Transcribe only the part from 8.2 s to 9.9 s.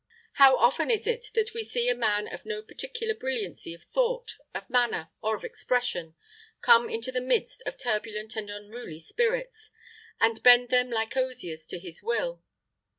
and unruly spirits,